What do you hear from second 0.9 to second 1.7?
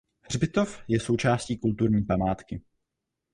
součástí